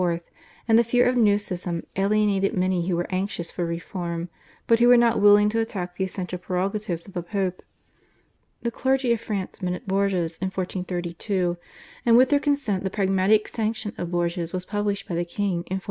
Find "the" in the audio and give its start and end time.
0.79-0.83, 5.95-6.03, 7.13-7.21, 8.63-8.71, 12.83-12.89, 15.13-15.23